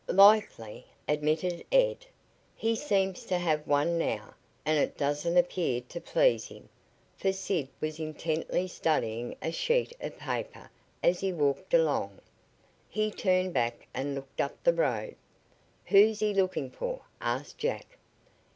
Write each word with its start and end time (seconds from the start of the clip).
"Likely," 0.07 0.87
admitted 1.07 1.63
Ed. 1.71 2.07
"He 2.55 2.75
seems 2.75 3.23
to 3.27 3.37
have 3.37 3.67
one 3.67 3.99
now, 3.99 4.33
and 4.65 4.79
it 4.79 4.97
doesn't 4.97 5.37
appear 5.37 5.79
to 5.89 6.01
please 6.01 6.47
him," 6.47 6.69
for 7.15 7.31
Sid 7.31 7.67
was 7.79 7.99
intently 7.99 8.67
studying 8.67 9.35
a 9.43 9.51
sheet 9.51 9.93
of 10.01 10.17
paper 10.17 10.71
as 11.03 11.19
he 11.19 11.31
walked 11.31 11.75
along. 11.75 12.17
He 12.89 13.11
turned 13.11 13.53
back 13.53 13.85
and 13.93 14.15
looked 14.15 14.41
up 14.41 14.55
the 14.63 14.73
road. 14.73 15.15
"Who's 15.85 16.19
he 16.19 16.33
looking 16.33 16.71
for?"' 16.71 17.03
asked 17.21 17.59
Jack. 17.59 17.99